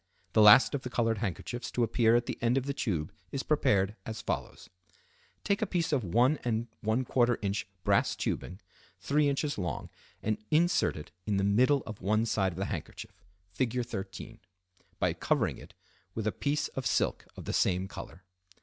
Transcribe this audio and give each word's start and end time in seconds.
The 0.33 0.41
last 0.41 0.73
of 0.73 0.81
the 0.81 0.89
colored 0.89 1.19
handkerchiefs 1.19 1.69
to 1.73 1.83
appear 1.83 2.15
at 2.15 2.25
the 2.25 2.39
end 2.41 2.57
of 2.57 2.65
the 2.65 2.73
tube 2.73 3.13
is 3.31 3.43
prepared 3.43 3.95
as 4.03 4.19
follows:—Take 4.19 5.61
a 5.61 5.67
piece 5.67 5.91
of 5.93 6.01
1¼ 6.01 6.39
in. 6.43 7.53
brass 7.83 8.15
tubing, 8.15 8.59
3 8.99 9.27
in. 9.29 9.35
long, 9.57 9.91
and 10.23 10.39
insert 10.49 10.97
it 10.97 11.11
in 11.27 11.37
the 11.37 11.43
middle 11.43 11.83
of 11.85 12.01
one 12.01 12.25
side 12.25 12.51
of 12.51 12.57
the 12.57 12.65
handkerchief 12.65 13.21
(Fig. 13.53 13.85
13), 13.85 14.39
by 14.97 15.13
covering 15.13 15.59
it 15.59 15.75
with 16.15 16.25
a 16.25 16.31
piece 16.31 16.67
of 16.69 16.87
silk 16.87 17.27
of 17.37 17.45
the 17.45 17.53
same 17.53 17.87
color. 17.87 18.23